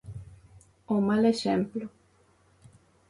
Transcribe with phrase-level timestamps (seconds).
[0.95, 1.85] O mal exemplo.